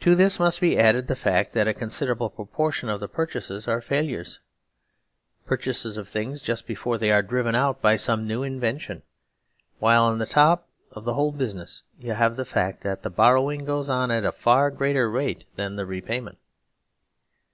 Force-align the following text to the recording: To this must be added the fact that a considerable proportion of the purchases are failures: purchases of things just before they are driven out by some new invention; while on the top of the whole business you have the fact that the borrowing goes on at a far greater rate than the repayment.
To 0.00 0.14
this 0.14 0.38
must 0.38 0.60
be 0.60 0.76
added 0.76 1.06
the 1.06 1.16
fact 1.16 1.54
that 1.54 1.66
a 1.66 1.72
considerable 1.72 2.28
proportion 2.28 2.90
of 2.90 3.00
the 3.00 3.08
purchases 3.08 3.66
are 3.66 3.80
failures: 3.80 4.40
purchases 5.46 5.96
of 5.96 6.06
things 6.06 6.42
just 6.42 6.66
before 6.66 6.98
they 6.98 7.10
are 7.10 7.22
driven 7.22 7.54
out 7.54 7.80
by 7.80 7.96
some 7.96 8.26
new 8.26 8.42
invention; 8.42 9.00
while 9.78 10.04
on 10.04 10.18
the 10.18 10.26
top 10.26 10.68
of 10.92 11.04
the 11.04 11.14
whole 11.14 11.32
business 11.32 11.82
you 11.98 12.12
have 12.12 12.36
the 12.36 12.44
fact 12.44 12.82
that 12.82 13.00
the 13.00 13.08
borrowing 13.08 13.64
goes 13.64 13.88
on 13.88 14.10
at 14.10 14.26
a 14.26 14.32
far 14.32 14.70
greater 14.70 15.10
rate 15.10 15.46
than 15.56 15.76
the 15.76 15.86
repayment. 15.86 16.36